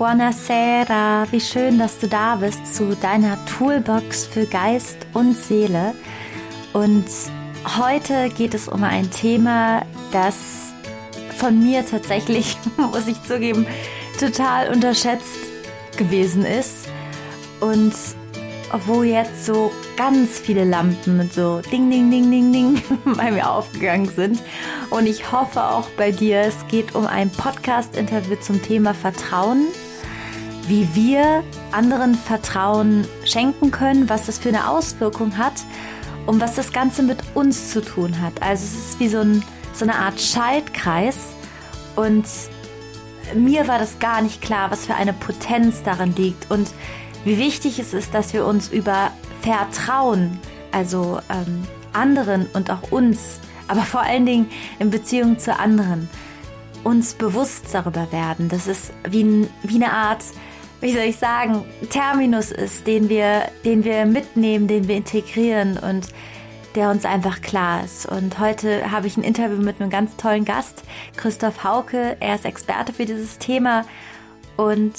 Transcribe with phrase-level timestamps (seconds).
[0.00, 1.26] buonasera.
[1.30, 5.94] Wie schön, dass du da bist zu deiner Toolbox für Geist und Seele.
[6.72, 7.04] Und
[7.76, 10.72] heute geht es um ein Thema, das
[11.36, 13.66] von mir tatsächlich, muss ich zugeben,
[14.18, 15.38] total unterschätzt
[15.98, 16.88] gewesen ist.
[17.60, 17.92] Und
[18.86, 22.82] wo jetzt so ganz viele Lampen mit so Ding, Ding, Ding, Ding, Ding
[23.18, 24.40] bei mir aufgegangen sind.
[24.88, 29.66] Und ich hoffe auch bei dir, es geht um ein Podcast-Interview zum Thema Vertrauen
[30.70, 31.42] wie wir
[31.72, 35.64] anderen Vertrauen schenken können, was das für eine Auswirkung hat
[36.26, 38.40] und was das Ganze mit uns zu tun hat.
[38.40, 39.42] Also es ist wie so, ein,
[39.74, 41.16] so eine Art Schaltkreis
[41.96, 42.24] und
[43.34, 46.70] mir war das gar nicht klar, was für eine Potenz darin liegt und
[47.24, 49.10] wie wichtig es ist, dass wir uns über
[49.42, 50.38] Vertrauen,
[50.70, 56.08] also ähm, anderen und auch uns, aber vor allen Dingen in Beziehung zu anderen,
[56.84, 58.48] uns bewusst darüber werden.
[58.48, 60.22] Das ist wie, wie eine Art
[60.80, 66.08] wie soll ich sagen, Terminus ist, den wir, den wir mitnehmen, den wir integrieren und
[66.74, 68.06] der uns einfach klar ist.
[68.06, 70.84] Und heute habe ich ein Interview mit einem ganz tollen Gast,
[71.16, 72.16] Christoph Hauke.
[72.20, 73.84] Er ist Experte für dieses Thema.
[74.56, 74.94] Und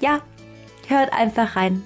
[0.00, 0.20] ja,
[0.88, 1.82] hört einfach rein.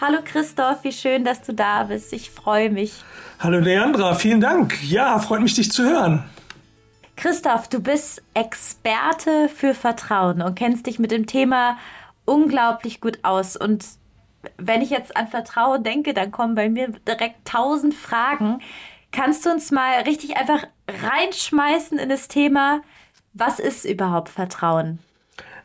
[0.00, 2.12] Hallo Christoph, wie schön, dass du da bist.
[2.12, 2.92] Ich freue mich.
[3.38, 4.82] Hallo Leandra, vielen Dank.
[4.82, 6.24] Ja, freut mich, dich zu hören.
[7.22, 11.78] Christoph, du bist Experte für Vertrauen und kennst dich mit dem Thema
[12.24, 13.56] unglaublich gut aus.
[13.56, 13.84] Und
[14.58, 18.58] wenn ich jetzt an Vertrauen denke, dann kommen bei mir direkt tausend Fragen.
[19.12, 22.82] Kannst du uns mal richtig einfach reinschmeißen in das Thema,
[23.34, 24.98] was ist überhaupt Vertrauen?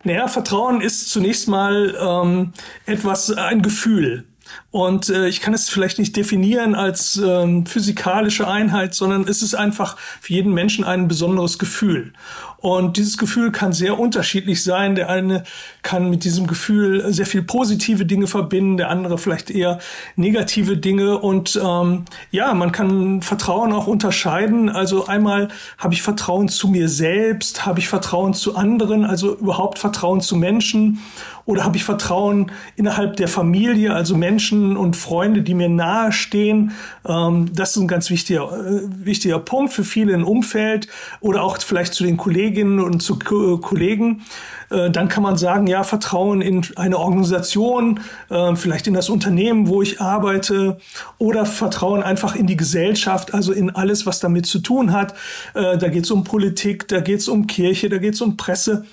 [0.03, 2.53] Naja, Vertrauen ist zunächst mal ähm,
[2.85, 4.27] etwas, ein Gefühl.
[4.71, 9.55] Und äh, ich kann es vielleicht nicht definieren als ähm, physikalische Einheit, sondern es ist
[9.55, 12.13] einfach für jeden Menschen ein besonderes Gefühl.
[12.57, 14.95] Und dieses Gefühl kann sehr unterschiedlich sein.
[14.95, 15.43] Der eine
[15.87, 19.79] kann mit diesem Gefühl sehr viel positive Dinge verbinden, der andere vielleicht eher
[20.17, 21.17] negative Dinge.
[21.17, 24.67] Und ähm, ja, man kann Vertrauen auch unterscheiden.
[24.67, 29.79] Also einmal habe ich Vertrauen zu mir selbst, habe ich Vertrauen zu anderen, also überhaupt
[29.79, 30.99] Vertrauen zu Menschen.
[31.45, 36.73] Oder habe ich Vertrauen innerhalb der Familie, also Menschen und Freunde, die mir nahestehen?
[37.07, 40.89] Ähm, das ist ein ganz wichtiger, äh, wichtiger Punkt für viele im Umfeld
[41.21, 44.23] oder auch vielleicht zu den Kolleginnen und zu Ko Kollegen.
[44.69, 49.67] Äh, dann kann man sagen, ja, Vertrauen in eine Organisation, äh, vielleicht in das Unternehmen,
[49.67, 50.77] wo ich arbeite,
[51.17, 55.13] oder Vertrauen einfach in die Gesellschaft, also in alles, was damit zu tun hat.
[55.53, 58.37] Äh, da geht es um Politik, da geht es um Kirche, da geht es um
[58.37, 58.85] Presse.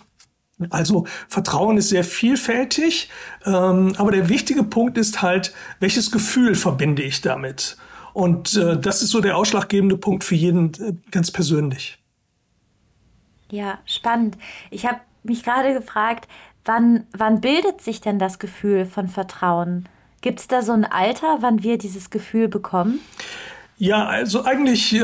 [0.71, 3.11] Also Vertrauen ist sehr vielfältig,
[3.45, 7.77] ähm, aber der wichtige Punkt ist halt, welches Gefühl verbinde ich damit?
[8.13, 11.99] Und äh, das ist so der ausschlaggebende Punkt für jeden äh, ganz persönlich.
[13.51, 14.39] Ja, spannend.
[14.71, 16.29] Ich habe mich gerade gefragt,
[16.65, 19.89] wann, wann bildet sich denn das Gefühl von Vertrauen?
[20.21, 23.01] Gibt es da so ein Alter, wann wir dieses Gefühl bekommen?
[23.77, 25.01] Ja, also eigentlich äh,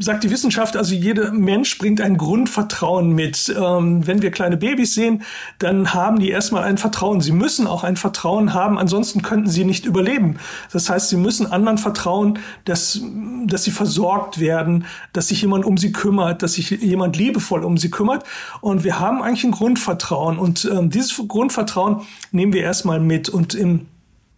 [0.00, 3.54] sagt die Wissenschaft, also jeder Mensch bringt ein Grundvertrauen mit.
[3.56, 5.22] Ähm, wenn wir kleine Babys sehen,
[5.60, 7.20] dann haben die erstmal ein Vertrauen.
[7.20, 10.38] Sie müssen auch ein Vertrauen haben, ansonsten könnten sie nicht überleben.
[10.72, 13.00] Das heißt, sie müssen anderen vertrauen, dass,
[13.46, 17.78] dass sie versorgt werden, dass sich jemand um sie kümmert, dass sich jemand liebevoll um
[17.78, 18.24] sie kümmert.
[18.60, 20.36] Und wir haben eigentlich ein Grundvertrauen.
[20.40, 22.00] Und ähm, dieses Grundvertrauen
[22.32, 23.28] nehmen wir erstmal mit.
[23.28, 23.86] Und im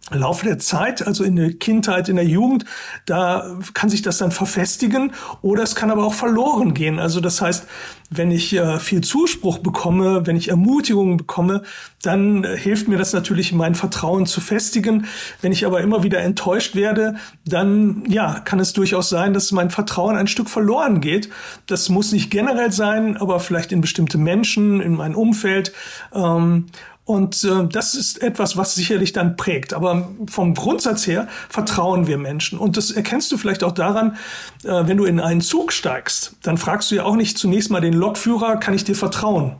[0.09, 2.63] Laufe der Zeit, also in der Kindheit, in der Jugend,
[3.05, 6.97] da kann sich das dann verfestigen oder es kann aber auch verloren gehen.
[6.97, 7.67] Also das heißt,
[8.09, 11.63] wenn ich äh, viel Zuspruch bekomme, wenn ich Ermutigung bekomme,
[12.01, 15.07] dann äh, hilft mir das natürlich, mein Vertrauen zu festigen.
[15.41, 19.71] Wenn ich aber immer wieder enttäuscht werde, dann ja, kann es durchaus sein, dass mein
[19.71, 21.29] Vertrauen ein Stück verloren geht.
[21.65, 25.73] Das muss nicht generell sein, aber vielleicht in bestimmte Menschen, in mein Umfeld.
[26.13, 26.67] Ähm,
[27.07, 29.73] und äh, das ist etwas, was sicherlich dann prägt.
[29.73, 32.59] Aber vom Grundsatz her vertrauen wir Menschen.
[32.59, 34.17] Und das erkennst du vielleicht auch daran,
[34.65, 37.79] äh, wenn du in einen Zug steigst, dann fragst du ja auch nicht zunächst mal
[37.79, 39.55] den Lokführer, kann ich dir vertrauen?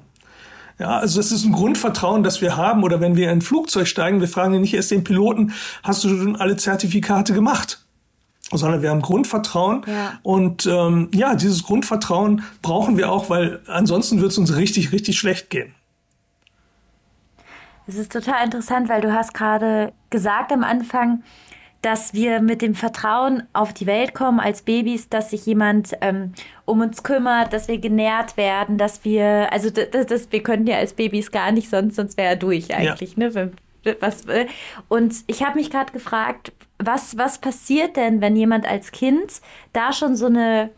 [0.77, 2.83] Ja, also das ist ein Grundvertrauen, das wir haben.
[2.83, 5.53] Oder wenn wir in ein Flugzeug steigen, wir fragen ja nicht erst den Piloten,
[5.83, 7.79] hast du schon alle Zertifikate gemacht?
[8.53, 9.83] sondern wir haben Grundvertrauen.
[9.85, 10.19] Ja.
[10.23, 15.19] Und ähm, ja, dieses Grundvertrauen brauchen wir auch, weil ansonsten wird es uns richtig, richtig
[15.19, 15.73] schlecht gehen.
[17.87, 21.23] Es ist total interessant, weil du hast gerade gesagt am Anfang,
[21.81, 26.33] dass wir mit dem Vertrauen auf die Welt kommen als Babys, dass sich jemand ähm,
[26.65, 30.77] um uns kümmert, dass wir genährt werden, dass wir, also das, das, wir könnten ja
[30.77, 33.29] als Babys gar nicht, sonst, sonst wäre er durch eigentlich, ja.
[33.29, 33.51] ne?
[34.01, 34.25] Was,
[34.89, 39.39] und ich habe mich gerade gefragt, was, was passiert denn, wenn jemand als Kind
[39.71, 40.71] da schon so eine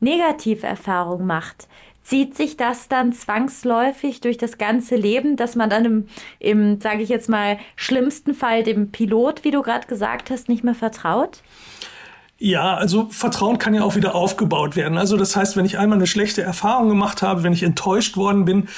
[0.00, 1.68] Negativerfahrung macht?
[2.06, 6.06] Zieht sich das dann zwangsläufig durch das ganze Leben, dass man dann im,
[6.38, 10.62] im sage ich jetzt mal, schlimmsten Fall dem Pilot, wie du gerade gesagt hast, nicht
[10.62, 11.42] mehr vertraut?
[12.38, 14.98] Ja, also Vertrauen kann ja auch wieder aufgebaut werden.
[14.98, 18.44] Also das heißt, wenn ich einmal eine schlechte Erfahrung gemacht habe, wenn ich enttäuscht worden
[18.44, 18.68] bin,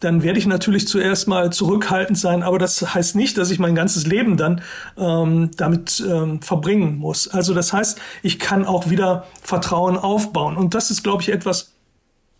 [0.00, 3.74] dann werde ich natürlich zuerst mal zurückhaltend sein, aber das heißt nicht, dass ich mein
[3.74, 4.60] ganzes Leben dann
[4.98, 7.28] ähm, damit ähm, verbringen muss.
[7.28, 10.58] Also das heißt, ich kann auch wieder Vertrauen aufbauen.
[10.58, 11.73] Und das ist, glaube ich, etwas,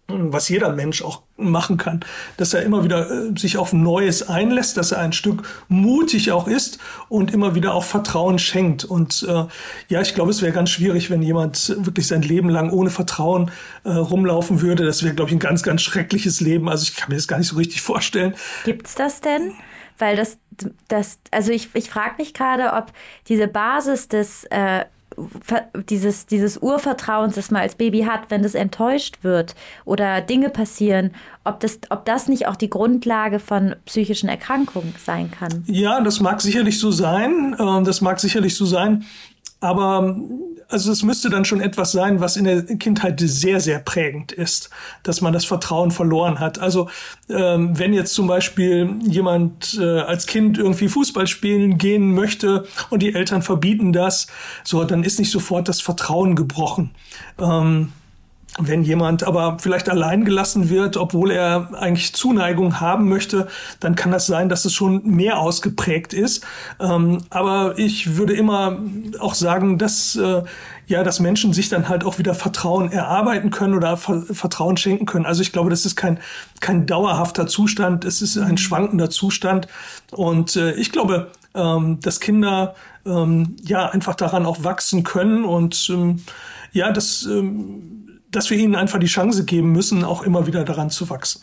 [0.09, 2.01] was jeder Mensch auch machen kann,
[2.37, 6.47] dass er immer wieder äh, sich auf Neues einlässt, dass er ein Stück mutig auch
[6.47, 6.79] ist
[7.09, 8.85] und immer wieder auch Vertrauen schenkt.
[8.85, 9.45] Und äh,
[9.89, 13.51] ja, ich glaube, es wäre ganz schwierig, wenn jemand wirklich sein Leben lang ohne Vertrauen
[13.85, 14.85] äh, rumlaufen würde.
[14.85, 16.69] Das wäre, glaube ich, ein ganz, ganz schreckliches Leben.
[16.69, 18.35] Also ich kann mir das gar nicht so richtig vorstellen.
[18.65, 19.53] Gibt's das denn?
[19.99, 20.39] Weil das,
[20.89, 22.93] das, also ich, ich frage mich gerade, ob
[23.29, 24.85] diese Basis des äh,
[25.89, 31.13] dieses, dieses Urvertrauens, das man als Baby hat, wenn das enttäuscht wird oder Dinge passieren,
[31.45, 35.65] ob das, ob das nicht auch die Grundlage von psychischen Erkrankungen sein kann.
[35.67, 37.57] Ja, das mag sicherlich so sein.
[37.59, 39.05] Ähm, das mag sicherlich so sein.
[39.65, 40.15] Aber
[40.69, 44.69] also es müsste dann schon etwas sein, was in der Kindheit sehr, sehr prägend ist,
[45.03, 46.59] dass man das Vertrauen verloren hat.
[46.59, 46.91] Also
[47.31, 53.03] ähm, wenn jetzt zum Beispiel jemand äh, als Kind irgendwie Fußball spielen gehen möchte und
[53.03, 54.27] die Eltern verbieten das,
[54.65, 56.91] so dann ist nicht sofort das Vertrauen gebrochen.
[57.39, 57.93] Ähm,
[58.59, 63.49] wenn jemand aber vielleicht allein gelassen wird, obwohl er eigentlich Zuneigung haben möchte,
[63.81, 66.45] dann kann das sein, dass es schon mehr ausgeprägt ist.
[66.79, 68.79] Ähm, aber ich würde immer
[69.19, 70.43] auch sagen, dass äh,
[70.87, 75.25] ja, dass Menschen sich dann halt auch wieder Vertrauen erarbeiten können oder Vertrauen schenken können.
[75.25, 76.21] Also ich glaube, das ist kein
[76.61, 79.67] kein dauerhafter Zustand, es ist ein schwankender Zustand.
[80.13, 82.75] Und äh, ich glaube, ähm, dass Kinder
[83.07, 86.21] ähm, ja einfach daran auch wachsen können und ähm,
[86.73, 88.04] ja, das ähm,
[88.35, 91.43] dass wir ihnen einfach die Chance geben müssen, auch immer wieder daran zu wachsen.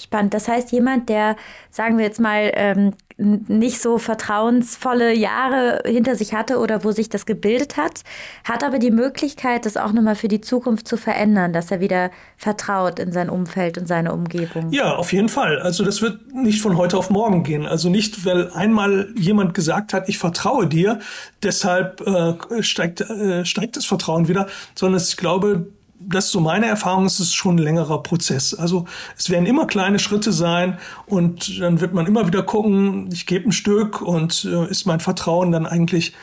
[0.00, 0.34] Spannend.
[0.34, 1.36] Das heißt, jemand, der,
[1.70, 7.08] sagen wir jetzt mal, ähm, nicht so vertrauensvolle Jahre hinter sich hatte oder wo sich
[7.08, 8.02] das gebildet hat,
[8.44, 12.10] hat aber die Möglichkeit, das auch nochmal für die Zukunft zu verändern, dass er wieder
[12.36, 14.72] vertraut in sein Umfeld und seine Umgebung.
[14.72, 15.60] Ja, auf jeden Fall.
[15.60, 17.66] Also das wird nicht von heute auf morgen gehen.
[17.66, 20.98] Also nicht, weil einmal jemand gesagt hat, ich vertraue dir,
[21.42, 25.66] deshalb äh, steigt, äh, steigt das Vertrauen wieder, sondern ich glaube,
[26.08, 28.54] das ist so meine Erfahrung, es ist schon ein längerer Prozess.
[28.54, 33.26] Also es werden immer kleine Schritte sein und dann wird man immer wieder gucken, ich
[33.26, 36.14] gebe ein Stück und äh, ist mein Vertrauen dann eigentlich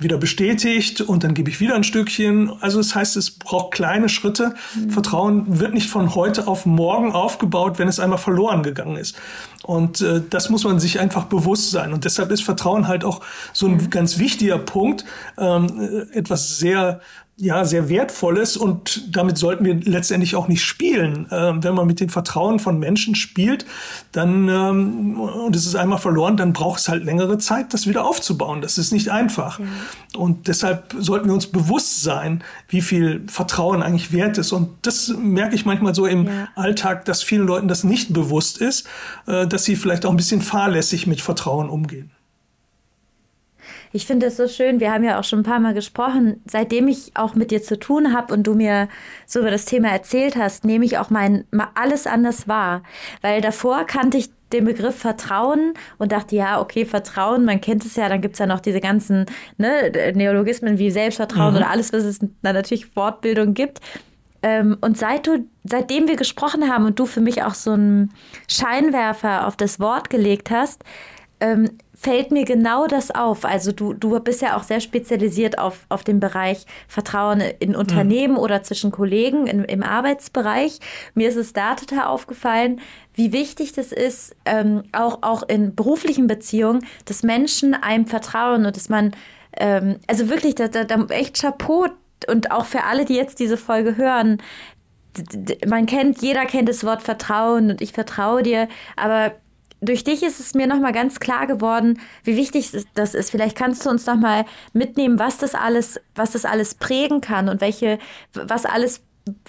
[0.00, 2.50] wieder bestätigt und dann gebe ich wieder ein Stückchen.
[2.60, 4.54] Also das heißt, es braucht kleine Schritte.
[4.74, 4.90] Mhm.
[4.90, 9.16] Vertrauen wird nicht von heute auf morgen aufgebaut, wenn es einmal verloren gegangen ist.
[9.62, 11.92] Und äh, das muss man sich einfach bewusst sein.
[11.92, 13.20] Und deshalb ist Vertrauen halt auch
[13.52, 13.90] so ein mhm.
[13.90, 15.04] ganz wichtiger Punkt,
[15.38, 17.00] ähm, äh, etwas sehr
[17.42, 21.26] ja, sehr wertvolles und damit sollten wir letztendlich auch nicht spielen.
[21.30, 23.64] Ähm, wenn man mit dem Vertrauen von Menschen spielt,
[24.12, 28.04] dann, ähm, und es ist einmal verloren, dann braucht es halt längere Zeit, das wieder
[28.04, 28.60] aufzubauen.
[28.60, 29.58] Das ist nicht einfach.
[29.58, 29.64] Ja.
[30.18, 34.52] Und deshalb sollten wir uns bewusst sein, wie viel Vertrauen eigentlich wert ist.
[34.52, 36.48] Und das merke ich manchmal so im ja.
[36.56, 38.86] Alltag, dass vielen Leuten das nicht bewusst ist,
[39.26, 42.10] äh, dass sie vielleicht auch ein bisschen fahrlässig mit Vertrauen umgehen.
[43.92, 46.86] Ich finde es so schön, wir haben ja auch schon ein paar Mal gesprochen, seitdem
[46.86, 48.88] ich auch mit dir zu tun habe und du mir
[49.26, 52.82] so über das Thema erzählt hast, nehme ich auch mein alles anders wahr.
[53.20, 57.96] Weil davor kannte ich den Begriff Vertrauen und dachte, ja, okay, Vertrauen, man kennt es
[57.96, 59.26] ja, dann gibt es ja noch diese ganzen
[59.58, 61.56] ne, Neologismen wie Selbstvertrauen mhm.
[61.58, 63.80] oder alles, was es da natürlich Fortbildung gibt.
[64.42, 68.12] Ähm, und seit du, seitdem wir gesprochen haben und du für mich auch so einen
[68.48, 70.82] Scheinwerfer auf das Wort gelegt hast,
[71.40, 73.44] ähm, fällt mir genau das auf.
[73.44, 78.34] Also du, du bist ja auch sehr spezialisiert auf, auf den Bereich Vertrauen in Unternehmen
[78.34, 78.40] mhm.
[78.40, 80.80] oder zwischen Kollegen in, im Arbeitsbereich.
[81.14, 82.80] Mir ist es da total aufgefallen,
[83.14, 88.76] wie wichtig das ist, ähm, auch, auch in beruflichen Beziehungen, dass Menschen einem vertrauen und
[88.76, 89.12] dass man,
[89.58, 91.88] ähm, also wirklich, da, da, da echt Chapeau
[92.28, 94.38] und auch für alle, die jetzt diese Folge hören,
[95.66, 99.32] man kennt, jeder kennt das Wort Vertrauen und ich vertraue dir, aber
[99.80, 103.30] durch dich ist es mir nochmal ganz klar geworden, wie wichtig das ist.
[103.30, 107.60] Vielleicht kannst du uns nochmal mitnehmen, was das alles, was das alles prägen kann und
[107.60, 107.98] welche,
[108.32, 109.02] was alles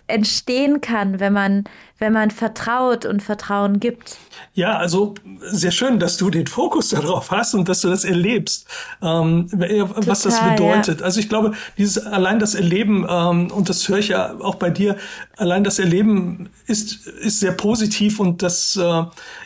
[0.07, 1.63] entstehen kann, wenn man,
[1.97, 4.17] wenn man vertraut und Vertrauen gibt.
[4.53, 8.67] Ja, also sehr schön, dass du den Fokus darauf hast und dass du das erlebst,
[9.01, 10.99] ähm, was das bedeutet.
[10.99, 11.05] Ja.
[11.05, 14.69] Also ich glaube, dieses allein das Erleben ähm, und das höre ich ja auch bei
[14.69, 14.97] dir.
[15.37, 19.03] Allein das Erleben ist ist sehr positiv und das äh,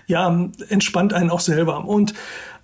[0.08, 2.14] ja entspannt einen auch selber und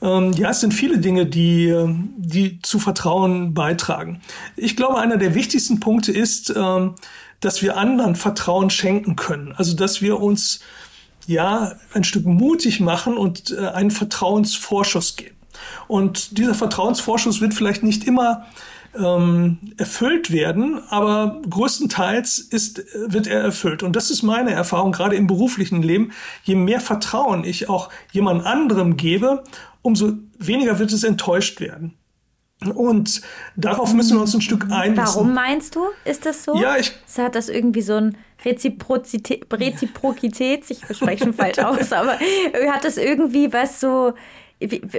[0.02, 1.74] Ähm, ja, es sind viele Dinge, die,
[2.18, 4.22] die zu Vertrauen beitragen.
[4.56, 6.96] Ich glaube, einer der wichtigsten Punkte ist, ähm,
[7.40, 9.54] dass wir anderen Vertrauen schenken können.
[9.56, 10.62] Also, dass wir uns
[11.28, 15.36] ja ein Stück mutig machen und äh, einen Vertrauensvorschuss geben.
[15.88, 18.46] Und dieser Vertrauensvorschuss wird vielleicht nicht immer
[18.98, 23.84] ähm, erfüllt werden, aber größtenteils ist, wird er erfüllt.
[23.84, 26.12] Und das ist meine Erfahrung, gerade im beruflichen Leben.
[26.44, 29.44] Je mehr Vertrauen ich auch jemand anderem gebe,
[29.82, 31.98] umso weniger wird es enttäuscht werden.
[32.76, 33.22] Und
[33.56, 35.16] darauf müssen wir uns ein Stück einlassen.
[35.16, 36.62] Warum meinst du, ist das so?
[36.62, 36.94] Ja, ich.
[37.18, 42.20] Hat das irgendwie so ein Reziprozität, Reziprokität, ich spreche schon falsch aus, aber
[42.72, 44.14] hat das irgendwie was so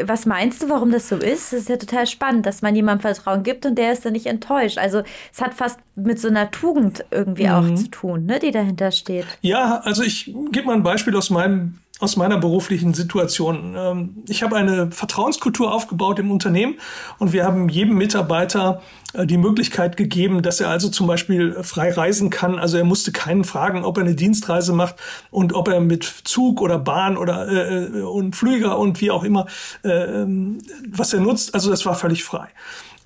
[0.07, 1.52] was meinst du, warum das so ist?
[1.52, 4.26] Das ist ja total spannend, dass man jemandem Vertrauen gibt und der ist dann nicht
[4.26, 4.78] enttäuscht.
[4.78, 5.02] Also
[5.33, 7.52] es hat fast mit so einer Tugend irgendwie mhm.
[7.52, 9.26] auch zu tun, ne, die dahinter steht.
[9.40, 13.76] Ja, also ich gebe mal ein Beispiel aus meinem aus meiner beruflichen Situation.
[13.78, 16.75] Ähm, ich habe eine Vertrauenskultur aufgebaut im Unternehmen
[17.18, 18.82] und wir haben jedem Mitarbeiter
[19.12, 22.59] äh, die Möglichkeit gegeben, dass er also zum Beispiel frei reisen kann.
[22.59, 24.97] Also er musste keinen fragen, ob er eine Dienstreise macht
[25.30, 29.23] und ob er mit Zug oder Bahn oder äh, äh und Flüger und wie auch
[29.23, 29.47] immer
[29.85, 30.59] äh, ähm,
[30.90, 31.54] was er nutzt.
[31.54, 32.49] Also das war völlig frei.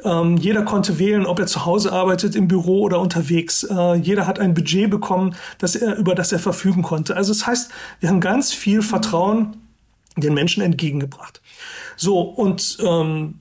[0.04, 3.64] Ähm, jeder konnte wählen, ob er zu Hause arbeitet, im Büro oder unterwegs.
[3.64, 7.16] Äh, jeder hat ein Budget bekommen, das er, über das er verfügen konnte.
[7.16, 9.56] Also das heißt, wir haben ganz viel Vertrauen
[10.16, 11.40] den Menschen entgegengebracht.
[11.96, 13.40] So, und ähm,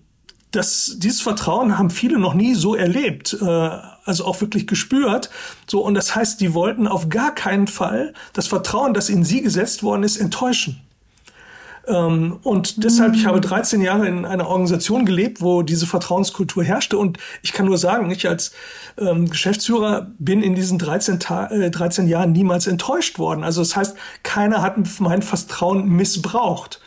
[0.52, 5.30] das, dieses Vertrauen haben viele noch nie so erlebt, äh, also auch wirklich gespürt.
[5.68, 9.42] So, und das heißt, die wollten auf gar keinen Fall das Vertrauen, das in sie
[9.42, 10.85] gesetzt worden ist, enttäuschen.
[11.88, 16.98] Ähm, und deshalb, ich habe 13 Jahre in einer Organisation gelebt, wo diese Vertrauenskultur herrschte.
[16.98, 18.52] Und ich kann nur sagen, ich als
[18.98, 23.44] ähm, Geschäftsführer bin in diesen 13, Ta äh, 13 Jahren niemals enttäuscht worden.
[23.44, 26.80] Also das heißt, keiner hat mein Vertrauen missbraucht.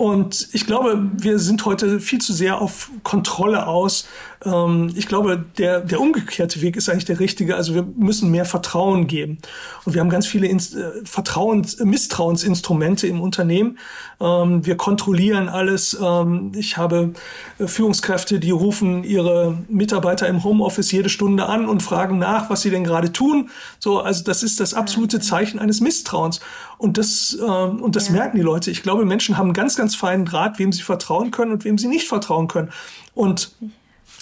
[0.00, 4.06] Und ich glaube, wir sind heute viel zu sehr auf Kontrolle aus.
[4.44, 7.56] Ähm, ich glaube, der, der umgekehrte Weg ist eigentlich der richtige.
[7.56, 9.38] Also wir müssen mehr Vertrauen geben.
[9.84, 13.78] Und wir haben ganz viele Inst äh, Vertrauens Misstrauensinstrumente im Unternehmen.
[14.20, 15.98] Ähm, wir kontrollieren alles.
[16.00, 17.12] Ähm, ich habe
[17.58, 22.62] äh, Führungskräfte, die rufen ihre Mitarbeiter im Homeoffice jede Stunde an und fragen nach, was
[22.62, 23.50] sie denn gerade tun.
[23.78, 26.40] So, also das ist das absolute Zeichen eines Misstrauens.
[26.78, 28.14] Und das, und das ja.
[28.14, 28.70] merken die Leute.
[28.70, 31.88] Ich glaube, Menschen haben ganz, ganz feinen Draht, wem sie vertrauen können und wem sie
[31.88, 32.70] nicht vertrauen können.
[33.14, 33.54] Und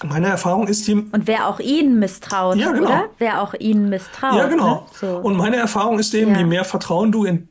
[0.03, 0.93] meine Erfahrung ist die.
[0.93, 2.85] Und wer auch ihnen misstraut, ja, genau.
[2.87, 3.09] oder?
[3.17, 4.35] Wer auch ihnen misstraut.
[4.35, 4.75] Ja, genau.
[4.75, 4.81] Ne?
[4.93, 5.17] So.
[5.17, 6.39] Und meine Erfahrung ist eben, ja.
[6.39, 7.49] je mehr Vertrauen du in,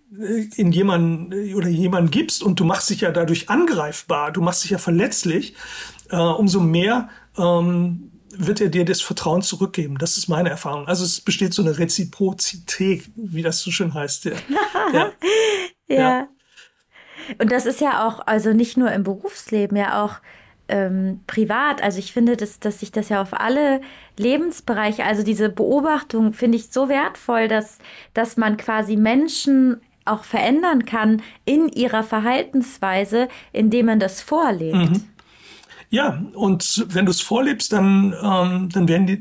[0.57, 4.71] in jemanden oder jemanden gibst und du machst dich ja dadurch angreifbar, du machst dich
[4.71, 5.55] ja verletzlich,
[6.11, 9.99] äh, umso mehr ähm, wird er dir das Vertrauen zurückgeben.
[9.99, 10.87] Das ist meine Erfahrung.
[10.87, 14.27] Also es besteht so eine Reziprozität, wie das so schön heißt.
[14.27, 14.33] Ja.
[14.93, 15.13] ja.
[15.89, 15.97] ja.
[15.97, 16.29] ja.
[17.39, 20.15] Und das ist ja auch, also nicht nur im Berufsleben, ja auch
[20.69, 21.83] ähm, privat.
[21.83, 23.81] Also ich finde, dass, dass sich das ja auf alle
[24.17, 27.79] Lebensbereiche, also diese Beobachtung finde ich so wertvoll, dass,
[28.15, 34.77] dass man quasi Menschen auch verändern kann in ihrer Verhaltensweise, indem man das vorlebt.
[34.77, 35.05] Mhm.
[35.91, 39.19] Ja, und wenn du es vorlebst, dann, ähm, dann werden, die,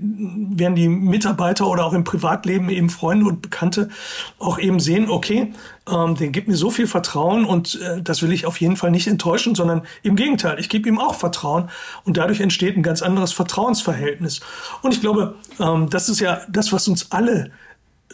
[0.60, 3.88] werden die Mitarbeiter oder auch im Privatleben eben Freunde und Bekannte
[4.38, 5.54] auch eben sehen, okay,
[5.90, 8.92] ähm, der gibt mir so viel Vertrauen und äh, das will ich auf jeden Fall
[8.92, 11.70] nicht enttäuschen, sondern im Gegenteil, ich gebe ihm auch Vertrauen
[12.04, 14.42] und dadurch entsteht ein ganz anderes Vertrauensverhältnis.
[14.82, 17.52] Und ich glaube, ähm, das ist ja das, was uns alle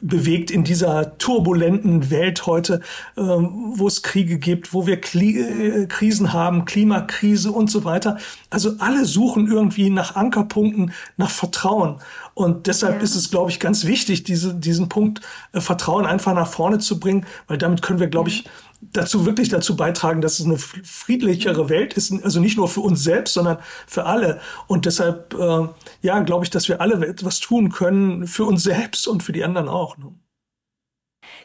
[0.01, 2.81] bewegt in dieser turbulenten Welt heute,
[3.17, 8.17] ähm, wo es Kriege gibt, wo wir Kli äh, Krisen haben, Klimakrise und so weiter.
[8.49, 11.99] Also alle suchen irgendwie nach Ankerpunkten, nach Vertrauen.
[12.33, 13.01] Und deshalb ja.
[13.01, 15.21] ist es, glaube ich, ganz wichtig, diese, diesen Punkt
[15.51, 18.45] äh, Vertrauen einfach nach vorne zu bringen, weil damit können wir, glaube ich,
[18.91, 23.03] dazu wirklich dazu beitragen, dass es eine friedlichere Welt ist, also nicht nur für uns
[23.03, 24.41] selbst, sondern für alle.
[24.67, 25.67] Und deshalb, äh,
[26.01, 29.43] ja, glaube ich, dass wir alle etwas tun können für uns selbst und für die
[29.43, 29.97] anderen auch.
[29.97, 30.13] Ne?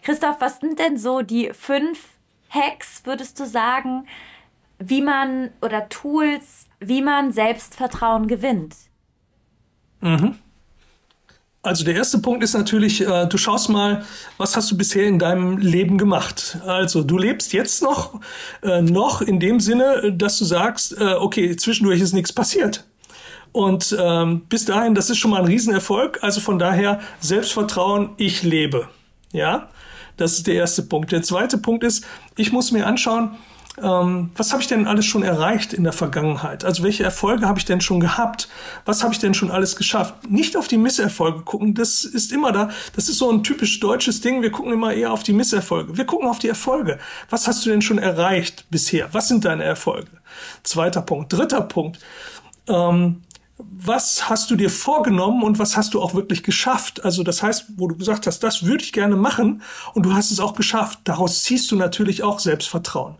[0.02, 2.00] Christoph, was sind denn so die fünf
[2.50, 4.07] Hacks, würdest du sagen,
[4.78, 8.76] wie man oder Tools, wie man Selbstvertrauen gewinnt?
[10.00, 10.37] Mhm.
[11.62, 14.05] Also der erste Punkt ist natürlich, äh, du schaust mal,
[14.37, 16.59] was hast du bisher in deinem Leben gemacht.
[16.65, 18.21] Also du lebst jetzt noch,
[18.62, 22.85] äh, noch in dem Sinne, dass du sagst, äh, okay, zwischendurch ist nichts passiert.
[23.50, 26.23] Und ähm, bis dahin, das ist schon mal ein Riesenerfolg.
[26.23, 28.88] Also von daher Selbstvertrauen, ich lebe.
[29.33, 29.69] Ja,
[30.17, 31.11] das ist der erste Punkt.
[31.12, 32.05] Der zweite Punkt ist,
[32.37, 33.37] ich muss mir anschauen,
[33.82, 36.64] ähm, was habe ich denn alles schon erreicht in der Vergangenheit?
[36.64, 38.49] Also welche Erfolge habe ich denn schon gehabt?
[38.85, 40.28] Was habe ich denn schon alles geschafft?
[40.28, 42.70] Nicht auf die Misserfolge gucken, das ist immer da.
[42.94, 44.42] Das ist so ein typisch deutsches Ding.
[44.42, 45.97] Wir gucken immer eher auf die Misserfolge.
[45.97, 46.99] Wir gucken auf die Erfolge.
[47.30, 49.08] Was hast du denn schon erreicht bisher?
[49.12, 50.11] Was sind deine Erfolge?
[50.62, 51.32] Zweiter Punkt.
[51.32, 51.99] Dritter Punkt.
[52.68, 53.23] Ähm,
[53.59, 57.05] was hast du dir vorgenommen und was hast du auch wirklich geschafft?
[57.05, 59.62] Also das heißt, wo du gesagt hast, das würde ich gerne machen
[59.95, 61.00] und du hast es auch geschafft.
[61.05, 63.17] Daraus ziehst du natürlich auch Selbstvertrauen.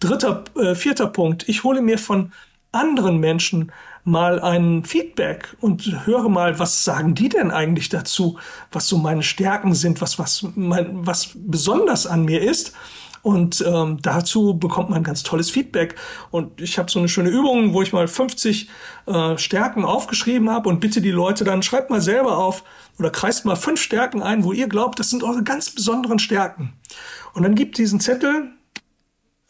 [0.00, 1.48] Dritter, äh, vierter Punkt.
[1.48, 2.32] Ich hole mir von
[2.70, 3.72] anderen Menschen
[4.04, 8.38] mal ein Feedback und höre mal, was sagen die denn eigentlich dazu,
[8.70, 12.72] was so meine Stärken sind, was, was, mein, was besonders an mir ist.
[13.22, 15.96] Und ähm, dazu bekommt man ganz tolles Feedback.
[16.30, 18.68] Und ich habe so eine schöne Übung, wo ich mal 50
[19.06, 22.64] äh, Stärken aufgeschrieben habe und bitte die Leute dann, schreibt mal selber auf
[22.98, 26.72] oder kreist mal fünf Stärken ein, wo ihr glaubt, das sind eure ganz besonderen Stärken.
[27.34, 28.52] Und dann gibt diesen Zettel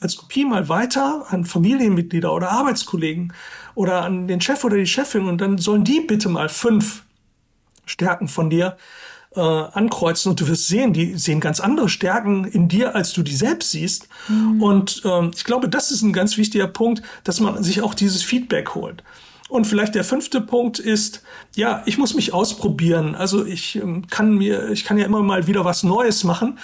[0.01, 3.33] als Kopie mal weiter an Familienmitglieder oder Arbeitskollegen
[3.75, 7.03] oder an den Chef oder die Chefin und dann sollen die bitte mal fünf
[7.85, 8.77] Stärken von dir
[9.35, 13.23] äh, ankreuzen und du wirst sehen, die sehen ganz andere Stärken in dir, als du
[13.23, 14.09] die selbst siehst.
[14.29, 14.63] Mhm.
[14.63, 18.23] Und ähm, ich glaube, das ist ein ganz wichtiger Punkt, dass man sich auch dieses
[18.23, 19.03] Feedback holt.
[19.49, 21.23] Und vielleicht der fünfte Punkt ist,
[21.57, 23.15] ja, ich muss mich ausprobieren.
[23.15, 26.59] Also ich ähm, kann mir, ich kann ja immer mal wieder was Neues machen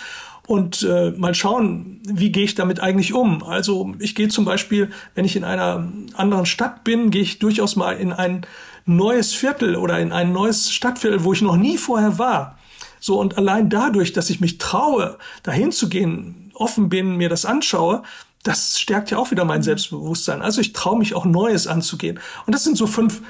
[0.47, 3.43] und äh, mal schauen, wie gehe ich damit eigentlich um.
[3.43, 7.77] Also ich gehe zum Beispiel, wenn ich in einer anderen Stadt bin, gehe ich durchaus
[7.77, 8.47] mal in ein
[8.87, 12.59] neues Viertel oder in ein neues Stadtviertel, wo ich noch nie vorher war.
[13.01, 17.45] So, und allein dadurch, dass ich mich traue, dahin zu gehen, offen bin, mir das
[17.45, 18.03] anschaue,
[18.45, 20.43] das stärkt ja auch wieder mein Selbstbewusstsein.
[20.43, 22.21] Also ich traue mich auch Neues anzugehen.
[22.47, 23.23] Und das sind so fünf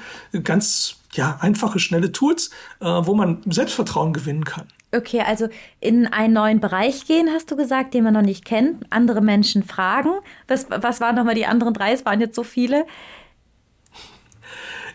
[0.43, 4.67] ganz ja, einfache, schnelle Tools, äh, wo man Selbstvertrauen gewinnen kann.
[4.95, 5.49] Okay, also
[5.81, 9.65] in einen neuen Bereich gehen, hast du gesagt, den man noch nicht kennt, andere Menschen
[9.65, 10.11] fragen.
[10.47, 11.93] Was, was waren nochmal die anderen drei?
[11.93, 12.87] Es waren jetzt so viele.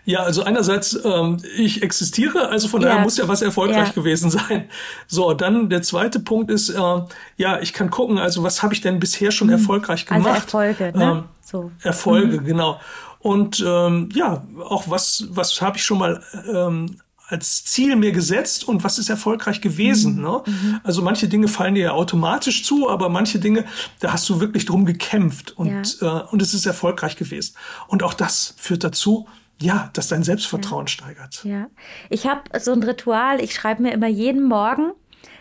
[0.04, 3.92] Ja, also einerseits, ähm, ich existiere, also von daher muss ja was erfolgreich ja.
[3.92, 4.68] gewesen sein.
[5.06, 7.00] So, dann der zweite Punkt ist, äh,
[7.36, 9.54] ja, ich kann gucken, also was habe ich denn bisher schon mhm.
[9.54, 10.54] erfolgreich also gemacht?
[10.54, 11.04] Also Erfolge, ne?
[11.04, 11.70] Ähm, so.
[11.82, 12.44] Erfolge, mhm.
[12.44, 12.80] genau.
[13.18, 16.96] Und ähm, ja, auch was, was habe ich schon mal ähm,
[17.30, 20.16] als Ziel mir gesetzt und was ist erfolgreich gewesen.
[20.16, 20.22] Mhm.
[20.22, 20.42] Ne?
[20.46, 20.80] Mhm.
[20.82, 23.64] Also manche Dinge fallen dir ja automatisch zu, aber manche Dinge,
[24.00, 26.20] da hast du wirklich drum gekämpft und, ja.
[26.20, 27.54] äh, und es ist erfolgreich gewesen.
[27.86, 29.28] Und auch das führt dazu,
[29.60, 30.88] ja, dass dein Selbstvertrauen ja.
[30.88, 31.44] steigert.
[31.44, 31.66] Ja,
[32.08, 34.92] ich habe so ein Ritual, ich schreibe mir immer jeden Morgen,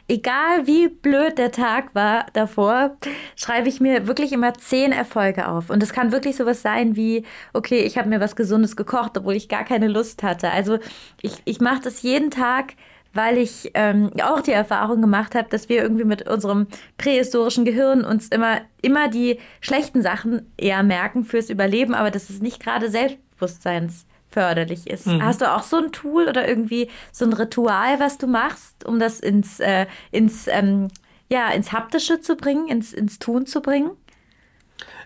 [0.10, 2.98] egal wie blöd der Tag war davor,
[3.36, 5.70] schreibe ich mir wirklich immer zehn Erfolge auf.
[5.70, 9.36] Und es kann wirklich sowas sein wie, okay, ich habe mir was Gesundes gekocht, obwohl
[9.36, 10.52] ich gar keine Lust hatte.
[10.52, 10.80] Also
[11.22, 12.74] ich, ich mache das jeden Tag
[13.12, 16.68] weil ich ähm, auch die Erfahrung gemacht habe, dass wir irgendwie mit unserem
[17.00, 22.44] prähistorischen Gehirn uns immer, immer die schlechten Sachen eher merken fürs Überleben, aber das ist
[22.44, 25.08] nicht gerade Selbstbewusstseins förderlich ist.
[25.08, 25.24] Mhm.
[25.24, 29.00] Hast du auch so ein Tool oder irgendwie so ein Ritual, was du machst, um
[29.00, 30.90] das ins, äh, ins, ähm,
[31.30, 33.92] ja, ins Haptische zu bringen, ins, ins Tun zu bringen?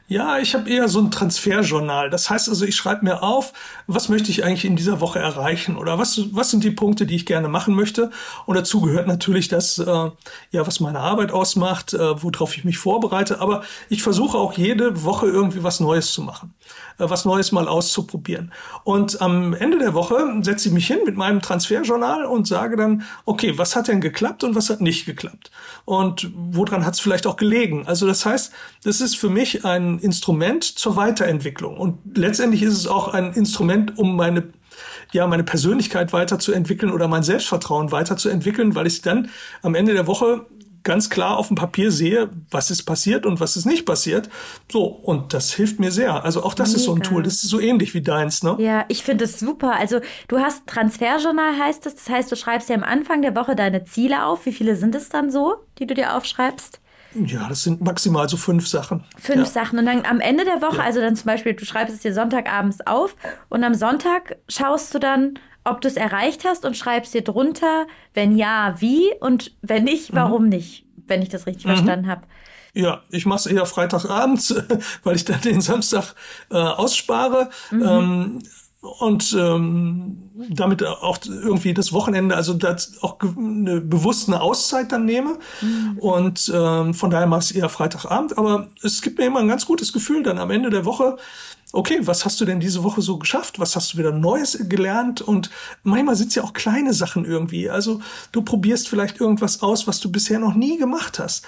[0.10, 2.10] Ja, ich habe eher so ein Transferjournal.
[2.10, 3.54] Das heißt also, ich schreibe mir auf,
[3.88, 7.16] was möchte ich eigentlich in dieser Woche erreichen oder was, was sind die Punkte, die
[7.16, 8.12] ich gerne machen möchte.
[8.46, 9.86] Und dazu gehört natürlich das, äh,
[10.52, 13.40] ja, was meine Arbeit ausmacht, äh, worauf ich mich vorbereite.
[13.40, 16.54] Aber ich versuche auch jede Woche irgendwie was Neues zu machen,
[16.98, 18.52] was Neues mal auszuprobieren.
[18.84, 23.04] Und am Ende der Woche setze ich mich hin mit meinem Transferjournal und sage dann,
[23.26, 25.52] okay, was hat denn geklappt und was hat nicht geklappt?
[25.86, 27.88] Und woran hat es vielleicht auch gelegen?
[27.88, 28.52] Also das heißt,
[28.84, 31.78] das ist für mich ein Instrument zur Weiterentwicklung.
[31.78, 34.44] Und letztendlich ist es auch ein Instrument, um meine
[35.12, 39.30] ja, meine Persönlichkeit weiterzuentwickeln oder mein Selbstvertrauen weiterzuentwickeln, weil ich dann
[39.62, 40.48] am Ende der Woche
[40.84, 44.30] ganz klar auf dem Papier sehe, was ist passiert und was ist nicht passiert.
[44.72, 46.24] So, und das hilft mir sehr.
[46.24, 46.78] Also auch das Mega.
[46.78, 48.56] ist so ein Tool, das ist so ähnlich wie deins, ne?
[48.60, 49.76] Ja, ich finde es super.
[49.76, 53.56] Also du hast Transferjournal heißt es, das heißt, du schreibst dir am Anfang der Woche
[53.56, 54.46] deine Ziele auf.
[54.46, 56.80] Wie viele sind es dann so, die du dir aufschreibst?
[57.16, 59.04] Ja, das sind maximal so fünf Sachen.
[59.18, 59.46] Fünf ja.
[59.46, 59.80] Sachen.
[59.80, 60.84] Und dann am Ende der Woche, ja.
[60.84, 63.16] also dann zum Beispiel, du schreibst es dir Sonntagabends auf
[63.50, 67.88] und am Sonntag schaust du dann, ob du es erreicht hast und schreibst dir drunter,
[68.14, 70.18] wenn ja, wie und wenn nicht, mhm.
[70.18, 70.50] warum mhm.
[70.50, 71.70] nicht, wenn ich das richtig mhm.
[71.70, 72.22] verstanden habe.
[72.74, 74.56] Ja, ich mache es eher Freitagabends,
[75.04, 76.16] weil ich dann den Samstag
[76.50, 77.50] äh, ausspare.
[77.72, 77.84] Mhm.
[77.84, 78.40] Ähm,
[79.00, 85.06] und ähm, damit auch irgendwie das Wochenende, also das auch eine bewusst eine Auszeit dann
[85.06, 85.38] nehme.
[85.62, 85.98] Mhm.
[86.00, 88.38] Und ähm, von daher mache ich es eher Freitagabend.
[88.38, 91.16] Aber es gibt mir immer ein ganz gutes Gefühl dann am Ende der Woche,
[91.74, 93.60] okay, was hast du denn diese Woche so geschafft?
[93.60, 95.22] Was hast du wieder Neues gelernt?
[95.22, 95.50] Und
[95.82, 97.70] manchmal sind es ja auch kleine Sachen irgendwie.
[97.70, 98.00] Also
[98.32, 101.46] du probierst vielleicht irgendwas aus, was du bisher noch nie gemacht hast.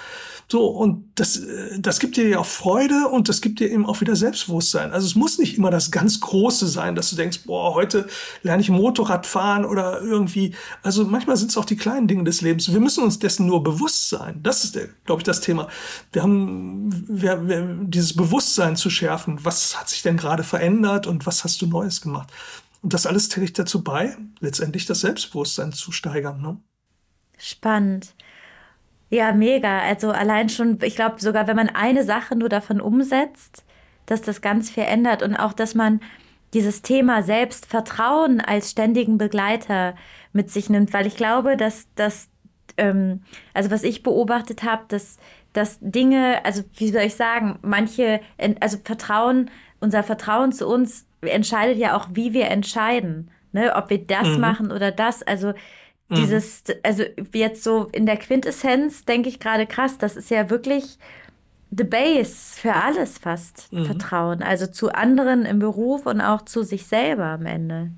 [0.48, 3.86] So, und das, äh, das gibt dir ja auch Freude und das gibt dir eben
[3.86, 4.92] auch wieder Selbstbewusstsein.
[4.92, 8.08] Also es muss nicht immer das ganz Große sein, dass du denkst, boah, heute
[8.44, 10.54] lerne ich Motorrad fahren oder irgendwie.
[10.84, 12.72] Also manchmal sind es auch die kleinen Dinge des Lebens.
[12.72, 14.40] Wir müssen uns dessen nur bewusst sein.
[14.44, 15.68] Das ist, glaube ich, das Thema.
[16.12, 19.40] Wir haben wir, wir, dieses Bewusstsein zu schärfen.
[19.42, 22.32] Was hat sich denn gerade verändert und was hast du Neues gemacht?
[22.82, 26.42] Und das alles trägt dazu bei, letztendlich das Selbstbewusstsein zu steigern.
[26.42, 26.58] Ne?
[27.38, 28.14] Spannend.
[29.10, 29.80] Ja, mega.
[29.80, 33.64] Also allein schon, ich glaube sogar, wenn man eine Sache nur davon umsetzt,
[34.06, 36.00] dass das ganz viel ändert und auch, dass man
[36.54, 39.96] dieses Thema Selbstvertrauen als ständigen Begleiter
[40.32, 42.30] mit sich nimmt, weil ich glaube, dass das,
[42.78, 43.24] ähm,
[43.54, 45.18] also was ich beobachtet habe, dass,
[45.54, 48.22] dass Dinge, also wie soll ich sagen, manche,
[48.60, 49.50] also Vertrauen,
[49.86, 54.40] unser Vertrauen zu uns entscheidet ja auch, wie wir entscheiden, ne, ob wir das mhm.
[54.42, 55.24] machen oder das.
[55.24, 55.54] Also
[56.10, 56.16] Mhm.
[56.16, 60.98] Dieses, also jetzt so in der Quintessenz denke ich gerade krass, das ist ja wirklich
[61.72, 63.86] the base für alles fast, mhm.
[63.86, 64.44] Vertrauen.
[64.44, 67.92] Also zu anderen im Beruf und auch zu sich selber am Ende.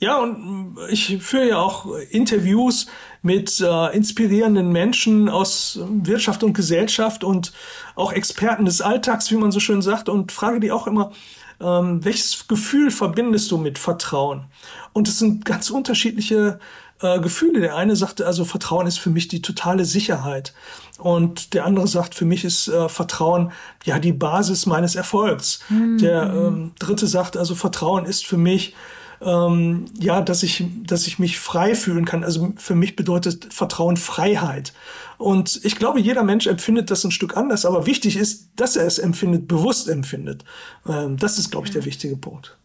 [0.00, 2.86] Ja, und ich führe ja auch Interviews
[3.22, 7.52] mit äh, inspirierenden Menschen aus Wirtschaft und Gesellschaft und
[7.94, 11.12] auch Experten des Alltags, wie man so schön sagt, und frage die auch immer,
[11.60, 14.44] ähm, welches Gefühl verbindest du mit Vertrauen?
[14.92, 16.58] Und es sind ganz unterschiedliche
[17.00, 17.60] äh, Gefühle.
[17.60, 20.54] Der eine sagte, also Vertrauen ist für mich die totale Sicherheit.
[20.98, 23.52] Und der andere sagt, für mich ist äh, Vertrauen
[23.84, 25.60] ja die Basis meines Erfolgs.
[25.68, 25.98] Mhm.
[25.98, 28.74] Der ähm, dritte sagt, also Vertrauen ist für mich
[29.20, 32.24] ähm, ja, dass ich, dass ich mich frei fühlen kann.
[32.24, 34.72] Also für mich bedeutet Vertrauen Freiheit.
[35.18, 38.86] Und ich glaube, jeder Mensch empfindet das ein Stück anders, aber wichtig ist, dass er
[38.86, 40.44] es empfindet, bewusst empfindet.
[40.86, 42.56] Ähm, das ist, glaube ich, der wichtige Punkt.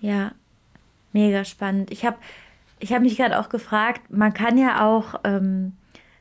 [0.00, 0.32] Ja,
[1.12, 1.90] mega spannend.
[1.90, 2.16] Ich habe
[2.78, 5.72] ich hab mich gerade auch gefragt, man kann ja auch ähm,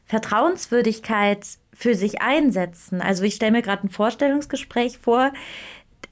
[0.06, 3.02] Vertrauenswürdigkeit für sich einsetzen.
[3.02, 5.34] Also ich stelle mir gerade ein Vorstellungsgespräch vor,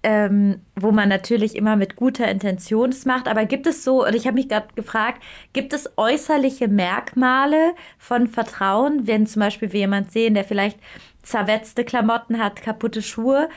[0.03, 3.27] ähm, wo man natürlich immer mit guter Intention es macht.
[3.27, 8.27] Aber gibt es so, und ich habe mich gerade gefragt, gibt es äußerliche Merkmale von
[8.27, 10.77] Vertrauen, wenn zum Beispiel wir jemand sehen, der vielleicht
[11.23, 13.49] zerwetzte Klamotten hat, kaputte Schuhe,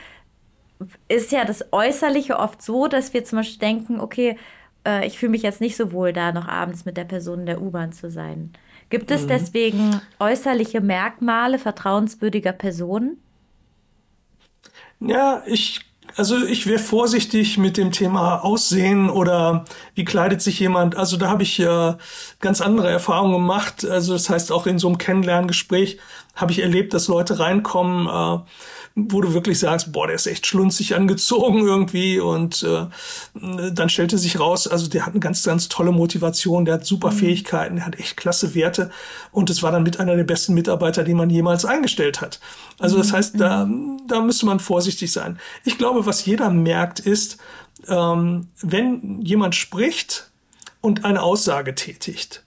[1.09, 4.37] ist ja das Äußerliche oft so, dass wir zum Beispiel denken, okay,
[4.85, 7.45] äh, ich fühle mich jetzt nicht so wohl, da noch abends mit der Person in
[7.45, 8.53] der U-Bahn zu sein.
[8.89, 9.27] Gibt es mhm.
[9.27, 13.17] deswegen äußerliche Merkmale vertrauenswürdiger Personen?
[14.99, 15.81] Ja, ich
[16.17, 20.95] also ich wäre vorsichtig mit dem Thema Aussehen oder wie kleidet sich jemand.
[20.95, 21.93] Also da habe ich äh,
[22.39, 23.85] ganz andere Erfahrungen gemacht.
[23.85, 25.99] Also das heißt auch in so einem Kennenlerngespräch
[26.35, 28.39] habe ich erlebt, dass Leute reinkommen, äh,
[28.99, 32.87] wo du wirklich sagst, boah, der ist echt schlunzig angezogen irgendwie und äh,
[33.71, 37.11] dann stellte sich raus, also der hat eine ganz, ganz tolle Motivation, der hat super
[37.11, 37.17] mhm.
[37.17, 38.89] Fähigkeiten, der hat echt klasse Werte
[39.31, 42.39] und es war dann mit einer der besten Mitarbeiter, die man jemals eingestellt hat.
[42.79, 43.15] Also das mhm.
[43.15, 44.01] heißt, da, mhm.
[44.07, 45.37] da müsste man vorsichtig sein.
[45.63, 47.37] Ich glaube, was jeder merkt, ist,
[47.87, 50.31] ähm, wenn jemand spricht
[50.81, 52.43] und eine Aussage tätigt,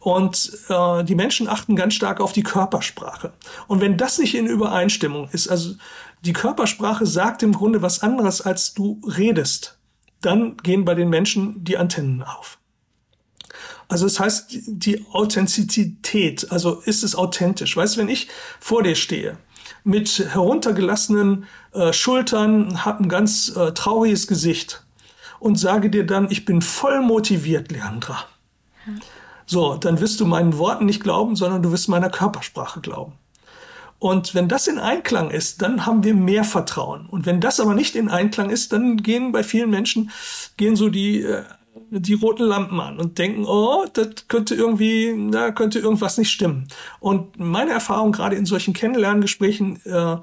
[0.00, 3.32] und äh, die Menschen achten ganz stark auf die Körpersprache.
[3.68, 5.74] Und wenn das nicht in Übereinstimmung ist, also
[6.22, 9.78] die Körpersprache sagt im Grunde was anderes, als du redest,
[10.22, 12.58] dann gehen bei den Menschen die Antennen auf.
[13.88, 17.76] Also das heißt, die Authentizität, also ist es authentisch.
[17.76, 19.36] Weißt du, wenn ich vor dir stehe,
[19.84, 24.84] mit heruntergelassenen äh, Schultern, habe ein ganz äh, trauriges Gesicht
[25.40, 28.24] und sage dir dann, ich bin voll motiviert, Leandra.
[28.84, 29.00] Hm
[29.50, 33.14] so, dann wirst du meinen Worten nicht glauben, sondern du wirst meiner Körpersprache glauben.
[33.98, 37.06] Und wenn das in Einklang ist, dann haben wir mehr Vertrauen.
[37.06, 40.10] Und wenn das aber nicht in Einklang ist, dann gehen bei vielen Menschen,
[40.56, 41.42] gehen so die, äh,
[41.90, 46.68] die roten Lampen an und denken, oh, das könnte irgendwie, da könnte irgendwas nicht stimmen.
[47.00, 50.16] Und meine Erfahrung gerade in solchen Kennenlerngesprächen äh,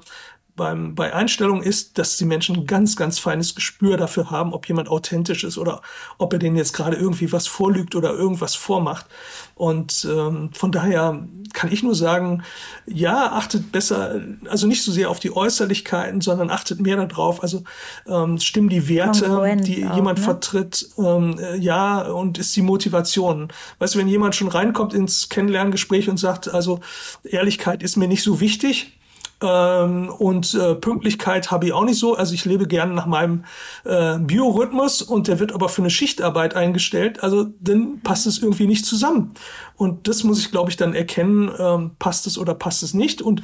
[0.58, 4.68] beim, bei Einstellung ist, dass die Menschen ein ganz, ganz feines Gespür dafür haben, ob
[4.68, 5.80] jemand authentisch ist oder
[6.18, 9.06] ob er denen jetzt gerade irgendwie was vorlügt oder irgendwas vormacht.
[9.54, 12.42] Und ähm, von daher kann ich nur sagen,
[12.86, 17.42] ja, achtet besser, also nicht so sehr auf die Äußerlichkeiten, sondern achtet mehr darauf.
[17.42, 17.64] Also
[18.06, 20.24] ähm, stimmen die Werte, die auch, jemand ne?
[20.24, 23.48] vertritt, ähm, äh, ja, und ist die Motivation.
[23.78, 26.80] Weißt du, wenn jemand schon reinkommt ins Kennenlerngespräch und sagt, also
[27.24, 28.97] Ehrlichkeit ist mir nicht so wichtig,
[29.40, 32.16] Ähm, und äh, Pünktlichkeit habe ich auch nicht so.
[32.16, 33.44] Also ich lebe gerne nach meinem
[33.84, 37.22] äh, Biorhythmus und der wird aber für eine Schichtarbeit eingestellt.
[37.22, 39.34] Also dann passt es irgendwie nicht zusammen.
[39.76, 43.22] Und das muss ich, glaube ich, dann erkennen, ähm, passt es oder passt es nicht.
[43.22, 43.42] Und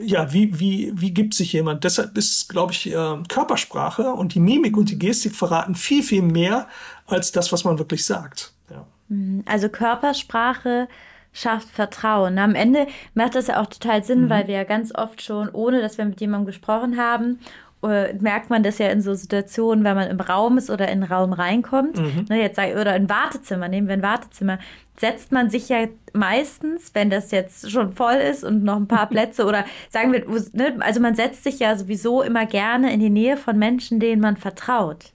[0.00, 1.84] ja, wie, wie, wie gibt sich jemand?
[1.84, 6.22] Deshalb ist, glaube ich, äh, Körpersprache und die Mimik und die Gestik verraten viel, viel
[6.22, 6.68] mehr
[7.06, 8.52] als das, was man wirklich sagt.
[8.70, 8.86] Ja.
[9.08, 9.42] Mhm.
[9.46, 10.88] Also Körpersprache
[11.32, 12.38] schafft Vertrauen.
[12.38, 14.30] Am Ende macht das ja auch total Sinn, mhm.
[14.30, 17.38] weil wir ja ganz oft schon, ohne dass wir mit jemandem gesprochen haben,
[17.82, 21.00] äh, merkt man das ja in so Situationen, wenn man im Raum ist oder in
[21.00, 21.98] den Raum reinkommt.
[21.98, 22.26] Mhm.
[22.28, 24.58] Ne, jetzt oder ein Wartezimmer, nehmen wir ein Wartezimmer,
[24.96, 29.06] setzt man sich ja meistens, wenn das jetzt schon voll ist und noch ein paar
[29.10, 33.10] Plätze oder sagen wir, ne, also man setzt sich ja sowieso immer gerne in die
[33.10, 35.12] Nähe von Menschen, denen man vertraut.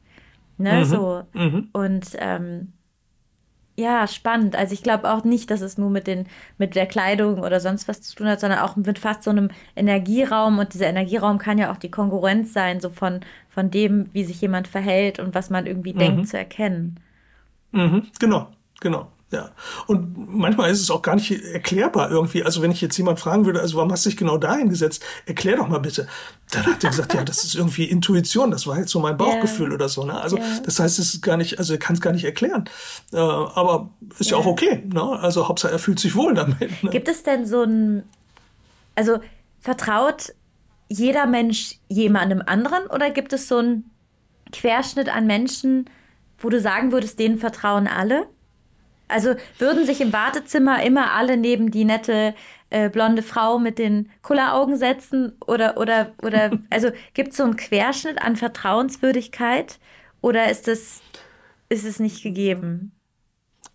[0.57, 0.83] Ne, mhm.
[0.83, 1.23] so.
[1.33, 1.69] Mhm.
[1.71, 2.73] Und ähm,
[3.79, 4.55] ja, spannend.
[4.55, 6.25] Also ich glaube auch nicht, dass es nur mit den
[6.57, 9.49] mit der Kleidung oder sonst was zu tun hat, sondern auch mit fast so einem
[9.75, 10.57] Energieraum.
[10.57, 14.41] Und dieser Energieraum kann ja auch die Konkurrenz sein, so von, von dem, wie sich
[14.41, 15.99] jemand verhält und was man irgendwie mhm.
[15.99, 16.99] denkt zu erkennen.
[17.71, 18.47] Mhm, genau,
[18.79, 19.11] genau.
[19.29, 19.49] Ja.
[19.87, 22.43] Und manchmal ist es auch gar nicht erklärbar irgendwie.
[22.43, 25.03] Also wenn ich jetzt jemand fragen würde, also warum hast du dich genau da hingesetzt?
[25.25, 26.07] Erklär doch mal bitte.
[26.51, 29.67] Dann hat er gesagt, ja, das ist irgendwie Intuition, das war jetzt so mein Bauchgefühl
[29.67, 29.75] yeah.
[29.75, 30.05] oder so.
[30.05, 30.13] Ne?
[30.13, 30.59] Also yeah.
[30.63, 32.69] das heißt, es ist gar nicht, also er kann es gar nicht erklären.
[33.11, 34.39] Äh, aber ist yeah.
[34.39, 34.83] ja auch okay.
[34.85, 35.03] Ne?
[35.03, 36.81] Also Hauptsache er fühlt sich wohl damit.
[36.81, 36.89] Ne?
[36.89, 38.03] Gibt es denn so ein,
[38.95, 39.19] also
[39.59, 40.33] vertraut
[40.87, 43.91] jeder Mensch jemandem anderen oder gibt es so einen
[44.53, 45.89] Querschnitt an Menschen,
[46.37, 48.27] wo du sagen würdest, denen vertrauen alle?
[49.07, 52.35] Also würden sich im Wartezimmer immer alle neben die nette
[52.69, 55.33] äh, blonde Frau mit den Kulleraugen setzen?
[55.45, 59.79] Oder, oder, oder also gibt es so einen Querschnitt an Vertrauenswürdigkeit
[60.21, 61.01] oder ist das,
[61.69, 62.91] ist es nicht gegeben?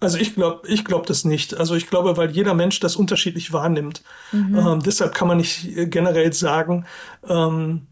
[0.00, 1.56] Also ich glaube, ich glaube das nicht.
[1.56, 4.02] Also ich glaube, weil jeder Mensch das unterschiedlich wahrnimmt.
[4.32, 4.58] Mhm.
[4.58, 6.86] Ähm, deshalb kann man nicht generell sagen,
[7.28, 7.86] ähm,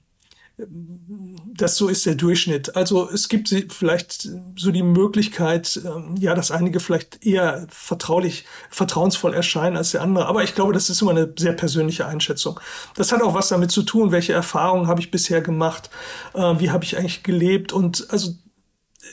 [0.66, 2.76] das so ist der Durchschnitt.
[2.76, 9.34] Also es gibt vielleicht so die Möglichkeit, ähm, ja, dass einige vielleicht eher vertraulich, vertrauensvoll
[9.34, 10.26] erscheinen als der andere.
[10.26, 12.60] Aber ich glaube, das ist immer eine sehr persönliche Einschätzung.
[12.96, 15.90] Das hat auch was damit zu tun, welche Erfahrungen habe ich bisher gemacht,
[16.34, 18.34] äh, wie habe ich eigentlich gelebt und also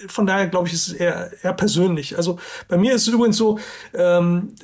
[0.07, 2.17] von daher glaube ich, ist es eher, eher persönlich.
[2.17, 3.59] Also bei mir ist es übrigens so,
[3.93, 4.55] ähm,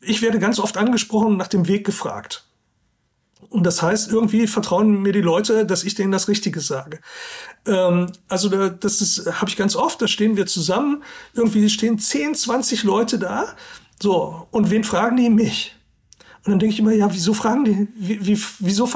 [0.00, 2.45] ich werde ganz oft angesprochen und nach dem Weg gefragt.
[3.56, 7.00] Und das heißt, irgendwie vertrauen mir die Leute, dass ich denen das Richtige sage.
[7.66, 12.34] Ähm, also das ist, habe ich ganz oft, da stehen wir zusammen, irgendwie stehen 10,
[12.34, 13.46] 20 Leute da.
[13.98, 15.74] So, und wen fragen die mich?
[16.44, 18.90] Und dann denke ich immer, ja, wieso fragen die, wie, wie, wieso,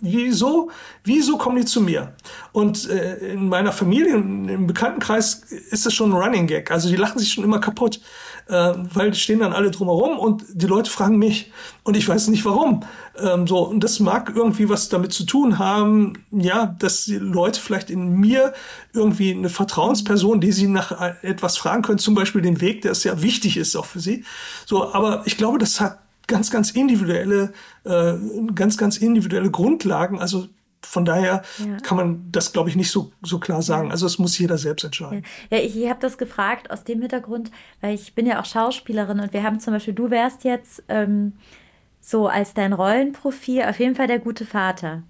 [0.00, 0.70] wieso,
[1.04, 2.14] wieso kommen die zu mir?
[2.52, 6.70] Und äh, in meiner Familie, im Bekanntenkreis ist das schon ein Running Gag.
[6.70, 8.00] Also die lachen sich schon immer kaputt,
[8.48, 11.50] äh, weil stehen dann alle drumherum und die Leute fragen mich.
[11.82, 12.84] Und ich weiß nicht warum.
[13.18, 17.60] Ähm, so, und das mag irgendwie was damit zu tun haben, ja, dass die Leute
[17.60, 18.52] vielleicht in mir
[18.92, 23.22] irgendwie eine Vertrauensperson, die sie nach etwas fragen können, zum Beispiel den Weg, der ja
[23.22, 24.24] wichtig ist auch für sie.
[24.64, 27.52] So, aber ich glaube, das hat ganz, ganz individuelle,
[27.84, 28.14] äh,
[28.54, 30.18] ganz, ganz individuelle Grundlagen.
[30.18, 30.48] Also
[30.82, 31.76] von daher ja.
[31.82, 33.90] kann man das, glaube ich, nicht so, so klar sagen.
[33.90, 35.24] Also es muss jeder selbst entscheiden.
[35.50, 39.20] Ja, ja ich habe das gefragt aus dem Hintergrund, weil ich bin ja auch Schauspielerin
[39.20, 41.34] und wir haben zum Beispiel, du wärst jetzt ähm,
[42.00, 45.02] so als dein Rollenprofil auf jeden Fall der gute Vater.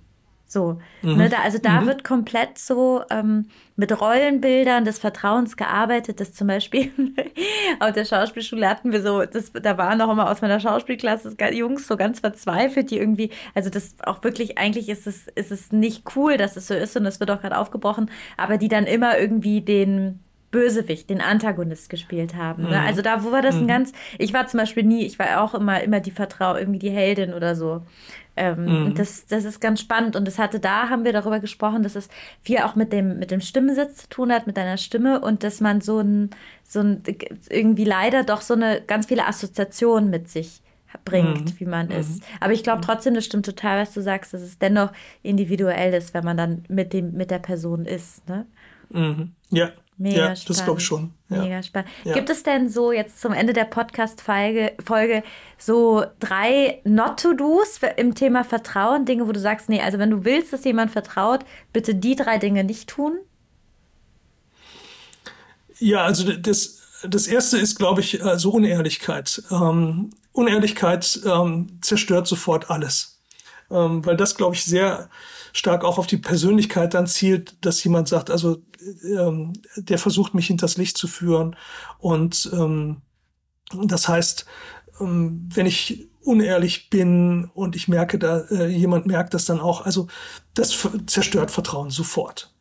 [0.48, 1.16] So, mhm.
[1.16, 1.87] ne, da, also da mhm.
[1.87, 6.92] wird komplett so ähm, mit Rollenbildern des Vertrauens gearbeitet, dass zum Beispiel
[7.80, 11.88] auf der Schauspielschule hatten wir so, das, da waren auch immer aus meiner Schauspielklasse Jungs
[11.88, 16.04] so ganz verzweifelt, die irgendwie, also das auch wirklich, eigentlich ist es, ist es nicht
[16.14, 19.18] cool, dass es so ist und das wird auch gerade aufgebrochen, aber die dann immer
[19.18, 20.20] irgendwie den,
[20.56, 22.62] Bösewicht, den Antagonist gespielt haben.
[22.62, 22.80] Ne?
[22.80, 22.86] Mhm.
[22.86, 23.62] Also da, wo war das mhm.
[23.62, 26.78] ein ganz, ich war zum Beispiel nie, ich war auch immer, immer die Vertrau, irgendwie
[26.78, 27.82] die Heldin oder so.
[28.38, 28.94] Ähm, mhm.
[28.94, 30.16] das, das ist ganz spannend.
[30.16, 32.08] Und das hatte, da haben wir darüber gesprochen, dass es
[32.40, 35.60] viel auch mit dem, mit dem Stimmensitz zu tun hat, mit deiner Stimme und dass
[35.60, 36.30] man so ein,
[36.62, 37.02] so ein,
[37.50, 40.62] irgendwie leider doch so eine ganz viele Assoziationen mit sich
[41.04, 41.60] bringt, mhm.
[41.60, 41.96] wie man mhm.
[41.96, 42.22] ist.
[42.40, 44.90] Aber ich glaube trotzdem, das stimmt total, was du sagst, dass es dennoch
[45.22, 48.26] individuell ist, wenn man dann mit dem, mit der Person ist.
[48.26, 48.46] Ne?
[48.88, 49.32] Mhm.
[49.50, 50.50] Ja, Mega ja, spannend.
[50.50, 51.12] das glaube ich schon.
[51.30, 51.42] Ja.
[51.42, 51.90] Mega spannend.
[52.04, 52.14] Ja.
[52.14, 55.22] Gibt es denn so jetzt zum Ende der Podcast-Folge Folge
[55.56, 59.06] so drei Not-to-Dos im Thema Vertrauen?
[59.06, 62.37] Dinge, wo du sagst, nee, also wenn du willst, dass jemand vertraut, bitte die drei
[62.37, 63.18] Dinge nicht tun?
[65.78, 69.42] Ja, also das, das erste ist, glaube ich, so also Unehrlichkeit.
[69.50, 73.22] Ähm, Unehrlichkeit ähm, zerstört sofort alles.
[73.70, 75.09] Ähm, weil das, glaube ich, sehr
[75.56, 78.58] stark auch auf die Persönlichkeit dann zielt, dass jemand sagt, also
[79.04, 81.56] ähm, der versucht mich hinters Licht zu führen.
[81.98, 82.98] Und ähm,
[83.72, 84.44] das heißt,
[85.00, 89.86] ähm, wenn ich unehrlich bin und ich merke, da äh, jemand merkt das dann auch.
[89.86, 90.08] Also
[90.54, 92.52] das zerstört Vertrauen sofort.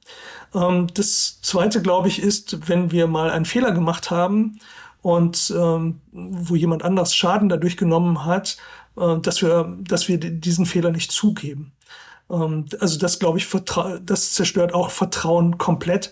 [0.54, 4.60] Ähm, das Zweite, glaube ich, ist, wenn wir mal einen Fehler gemacht haben
[5.02, 8.58] und ähm, wo jemand anders Schaden dadurch genommen hat,
[8.96, 11.74] äh, dass wir, dass wir diesen Fehler nicht zugeben.
[12.30, 13.48] Ähm, also das, glaube ich,
[14.06, 16.12] das zerstört auch Vertrauen komplett.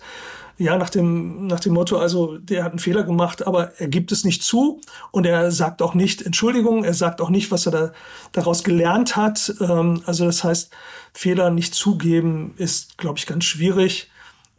[0.56, 4.12] Ja, nach dem, nach dem Motto, also der hat einen Fehler gemacht, aber er gibt
[4.12, 7.72] es nicht zu und er sagt auch nicht Entschuldigung, er sagt auch nicht, was er
[7.72, 7.92] da,
[8.30, 9.52] daraus gelernt hat.
[9.60, 10.70] Ähm, also das heißt,
[11.12, 14.10] Fehler nicht zugeben ist, glaube ich, ganz schwierig.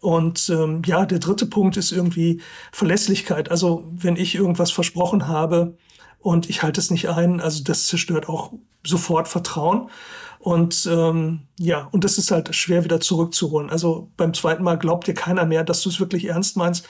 [0.01, 2.41] Und ähm, ja, der dritte Punkt ist irgendwie
[2.73, 3.49] Verlässlichkeit.
[3.49, 5.77] Also wenn ich irgendwas versprochen habe
[6.19, 8.51] und ich halte es nicht ein, also das zerstört auch
[8.83, 9.89] sofort Vertrauen.
[10.45, 13.71] Und ähm, ja, und das ist halt schwer wieder zurückzuholen.
[13.71, 16.87] Also beim zweiten Mal glaubt dir keiner mehr, dass du es wirklich ernst meinst,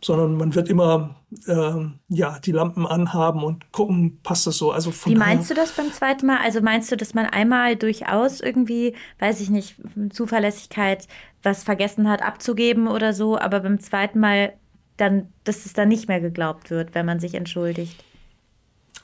[0.00, 1.14] sondern man wird immer
[1.46, 4.72] ähm, ja die Lampen anhaben und gucken, passt das so.
[4.72, 6.38] Also Wie meinst du das beim zweiten Mal?
[6.42, 9.76] Also meinst du, dass man einmal durchaus irgendwie, weiß ich nicht,
[10.08, 11.06] Zuverlässigkeit
[11.42, 14.54] was vergessen hat abzugeben oder so, aber beim zweiten Mal
[14.96, 18.02] dann, dass es dann nicht mehr geglaubt wird, wenn man sich entschuldigt?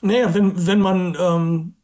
[0.01, 1.75] Naja, wenn, wenn man ähm,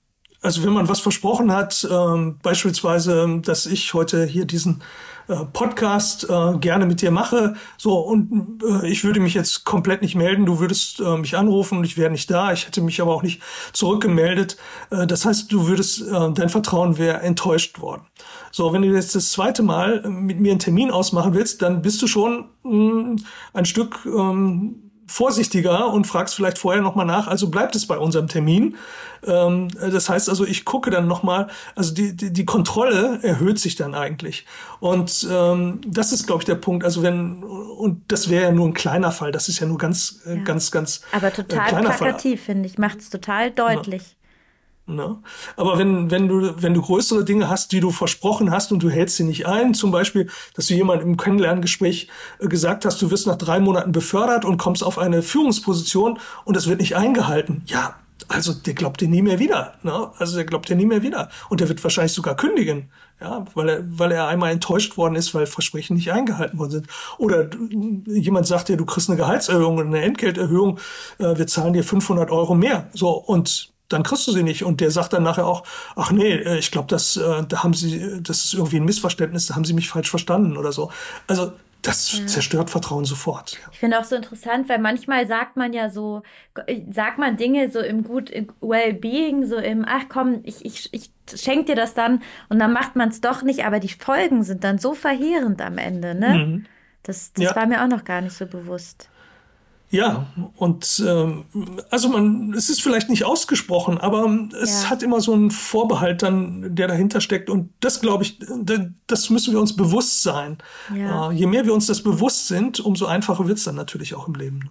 [0.42, 4.82] also wenn man was versprochen hat, ähm, beispielsweise, dass ich heute hier diesen
[5.28, 10.02] äh, Podcast äh, gerne mit dir mache, so und äh, ich würde mich jetzt komplett
[10.02, 13.02] nicht melden, du würdest äh, mich anrufen und ich wäre nicht da, ich hätte mich
[13.02, 13.42] aber auch nicht
[13.74, 14.58] zurückgemeldet.
[14.90, 18.04] Äh, das heißt, du würdest, äh, dein Vertrauen wäre enttäuscht worden.
[18.52, 22.02] So, wenn du jetzt das zweite Mal mit mir einen Termin ausmachen willst, dann bist
[22.02, 23.16] du schon mh, mm,
[23.54, 27.28] ein Stück ähm, vorsichtiger und fragst vielleicht vorher nochmal nach.
[27.28, 28.78] Also bleibt es bei unserem Termin.
[29.26, 33.76] Ähm, das heißt also, ich gucke dann nochmal, also die, die, die Kontrolle erhöht sich
[33.76, 34.46] dann eigentlich.
[34.80, 36.86] Und ähm, das ist, glaube ich, der Punkt.
[36.86, 40.22] Also wenn, und das wäre ja nur ein kleiner Fall, das ist ja nur ganz,
[40.28, 40.44] äh, ja.
[40.44, 41.02] ganz, ganz.
[41.12, 44.04] Aber äh, total äh, plakativ, finde ich, macht es total deutlich.
[44.04, 44.19] Ja.
[44.96, 45.18] Ne?
[45.56, 48.90] Aber wenn, wenn, du, wenn du größere Dinge hast, die du versprochen hast und du
[48.90, 52.08] hältst sie nicht ein, zum Beispiel, dass du jemand im Kennenlerngespräch
[52.40, 56.56] äh, gesagt hast, du wirst nach drei Monaten befördert und kommst auf eine Führungsposition und
[56.56, 57.64] das wird nicht eingehalten.
[57.66, 57.96] Ja,
[58.28, 59.74] also der glaubt dir nie mehr wieder.
[59.84, 60.12] Ne?
[60.18, 61.30] Also der glaubt dir nie mehr wieder.
[61.50, 65.34] Und der wird wahrscheinlich sogar kündigen, ja, weil er, weil er einmal enttäuscht worden ist,
[65.34, 66.88] weil Versprechen nicht eingehalten worden sind.
[67.18, 67.50] Oder
[68.06, 70.80] jemand sagt dir, du kriegst eine Gehaltserhöhung und eine Entgelterhöhung,
[71.18, 72.90] äh, wir zahlen dir 500 Euro mehr.
[72.94, 74.64] So, und dann kriegst du sie nicht.
[74.64, 75.64] Und der sagt dann nachher auch,
[75.96, 79.48] ach nee, äh, ich glaube, das, äh, da haben sie, das ist irgendwie ein Missverständnis,
[79.48, 80.92] da haben sie mich falsch verstanden oder so.
[81.28, 82.28] Also das ja.
[82.28, 83.58] zerstört Vertrauen sofort.
[83.72, 86.24] Ich finde auch so interessant, weil manchmal sagt man ja so,
[86.92, 91.66] sagt man Dinge so im gut Well-Being, so im, ach komm, ich, ich, ich schenke
[91.66, 94.78] dir das dann und dann macht man es doch nicht, aber die Folgen sind dann
[94.78, 96.34] so verheerend am Ende, ne?
[96.34, 96.66] Mhm.
[97.04, 97.56] Das, das ja.
[97.56, 99.09] war mir auch noch gar nicht so bewusst.
[99.92, 101.46] Ja, und ähm,
[101.90, 104.90] also man, es ist vielleicht nicht ausgesprochen, aber es ja.
[104.92, 107.50] hat immer so einen Vorbehalt dann, der dahinter steckt.
[107.50, 108.40] Und das glaube ich,
[109.08, 110.60] das müssen wir uns bewusst sein.
[110.96, 111.32] Ja.
[111.32, 114.28] Äh, je mehr wir uns das bewusst sind, umso einfacher wird es dann natürlich auch
[114.28, 114.70] im Leben.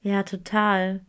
[0.00, 1.04] Ja, total.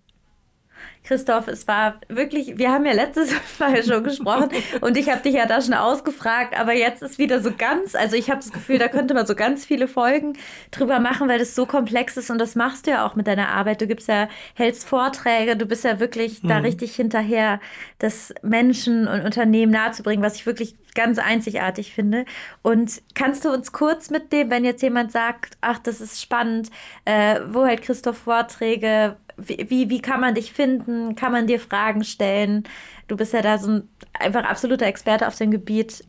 [1.04, 4.50] Christoph, es war wirklich, wir haben ja letztes Mal schon gesprochen
[4.82, 8.16] und ich habe dich ja da schon ausgefragt, aber jetzt ist wieder so ganz, also
[8.16, 10.38] ich habe das Gefühl, da könnte man so ganz viele Folgen
[10.70, 13.50] drüber machen, weil das so komplex ist und das machst du ja auch mit deiner
[13.50, 13.82] Arbeit.
[13.82, 16.50] Du gibst ja, hältst Vorträge, du bist ja wirklich mhm.
[16.50, 17.60] da richtig hinterher,
[18.00, 22.26] das Menschen und Unternehmen nahezubringen, was ich wirklich ganz einzigartig finde.
[22.62, 26.70] Und kannst du uns kurz mitnehmen, wenn jetzt jemand sagt, ach, das ist spannend,
[27.06, 29.18] äh, wo hält Christoph Vorträge,
[29.48, 31.16] wie, wie, kann man dich finden?
[31.16, 32.64] Kann man dir Fragen stellen?
[33.08, 36.04] Du bist ja da so ein einfach absoluter Experte auf dem Gebiet.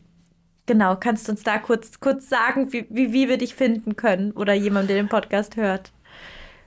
[0.65, 4.31] Genau, kannst du uns da kurz, kurz sagen, wie, wie, wie wir dich finden können
[4.31, 5.91] oder jemand, der den Podcast hört?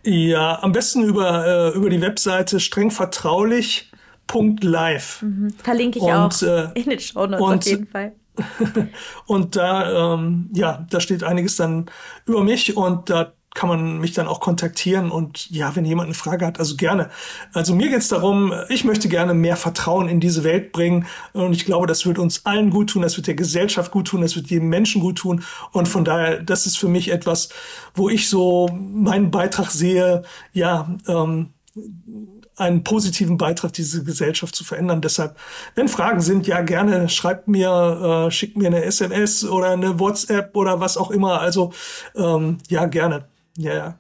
[0.05, 5.23] Ja, am besten über, äh, über die Webseite strengvertraulich.live.
[5.23, 5.51] Mhm.
[5.63, 8.13] Verlinke ich und, auch äh, in den Show Notes auf jeden Fall.
[9.27, 11.87] und da, ähm, ja, da steht einiges dann
[12.27, 16.15] über mich und da kann man mich dann auch kontaktieren und ja, wenn jemand eine
[16.15, 17.09] Frage hat, also gerne.
[17.55, 21.55] Also mir geht es darum, ich möchte gerne mehr Vertrauen in diese Welt bringen und
[21.55, 24.37] ich glaube, das wird uns allen gut tun, das wird der Gesellschaft gut tun, das
[24.37, 25.43] wird jedem Menschen gut tun
[25.73, 27.49] und von daher, das ist für mich etwas,
[27.95, 31.49] wo ich so meinen Beitrag sehe, ja, ähm,
[32.57, 35.03] einen positiven Beitrag, diese Gesellschaft zu verändern.
[35.03, 35.37] Deshalb,
[35.75, 40.57] wenn Fragen sind, ja gerne schreibt mir, äh, schickt mir eine SMS oder eine WhatsApp
[40.57, 41.41] oder was auch immer.
[41.41, 41.73] Also
[42.15, 43.27] ähm, ja gerne.
[43.57, 43.99] Ja, ja.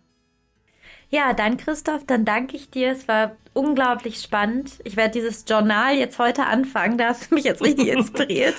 [1.08, 2.90] Ja, dann Christoph, dann danke ich dir.
[2.90, 4.72] Es war unglaublich spannend.
[4.84, 6.98] Ich werde dieses Journal jetzt heute anfangen.
[6.98, 8.54] Da hast du mich jetzt richtig inspiriert.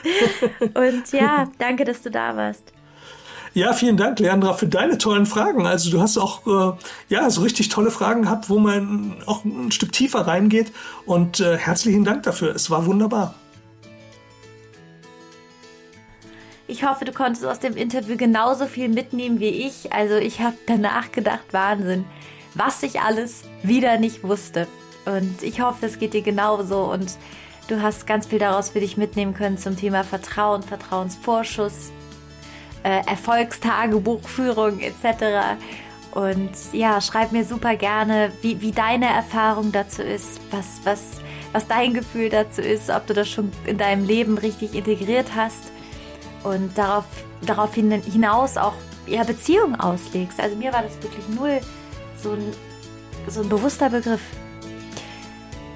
[0.74, 2.74] Und ja, danke, dass du da warst.
[3.54, 5.66] Ja, vielen Dank, Leandra, für deine tollen Fragen.
[5.66, 6.78] Also du hast auch äh,
[7.10, 10.72] ja so richtig tolle Fragen gehabt, wo man auch ein Stück tiefer reingeht.
[11.06, 12.56] Und äh, herzlichen Dank dafür.
[12.56, 13.34] Es war wunderbar.
[16.70, 19.94] Ich hoffe, du konntest aus dem Interview genauso viel mitnehmen wie ich.
[19.94, 22.04] Also ich habe danach gedacht, Wahnsinn,
[22.56, 24.68] was ich alles wieder nicht wusste.
[25.06, 27.18] Und ich hoffe, es geht dir genauso und
[27.70, 31.94] du hast ganz viel daraus für dich mitnehmen können zum Thema Vertrauen, Vertrauensvorschuss,
[32.84, 35.58] äh, Erfolgstagebuchführung etc.
[36.12, 41.22] Und ja, schreib mir super gerne, wie, wie deine Erfahrung dazu ist, was, was,
[41.54, 45.72] was dein Gefühl dazu ist, ob du das schon in deinem Leben richtig integriert hast
[46.48, 47.06] und darauf,
[47.46, 48.74] darauf hinaus auch
[49.06, 50.40] ja, Beziehungen auslegst.
[50.40, 51.60] Also mir war das wirklich null
[52.22, 52.54] so ein,
[53.28, 54.22] so ein bewusster Begriff.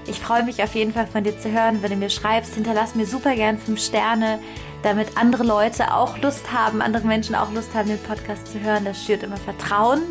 [0.08, 2.56] Ich freue mich auf jeden Fall von dir zu hören, wenn du mir schreibst.
[2.56, 4.40] Hinterlass mir super gern fünf Sterne,
[4.84, 8.84] damit andere Leute auch Lust haben, andere Menschen auch Lust haben, den Podcast zu hören.
[8.84, 10.02] Das schürt immer Vertrauen,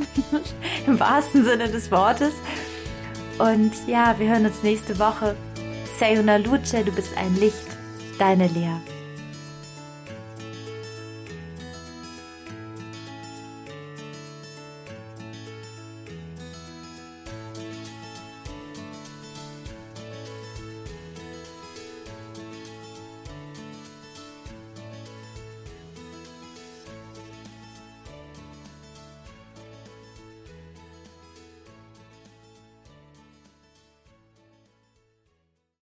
[0.86, 2.32] im wahrsten Sinne des Wortes.
[3.38, 5.34] Und ja, wir hören uns nächste Woche.
[5.98, 7.66] Sayona Luce, du bist ein Licht.
[8.18, 8.89] Deine Lea.